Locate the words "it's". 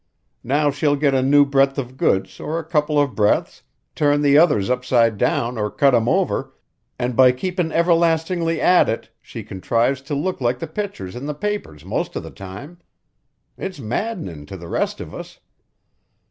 13.59-13.79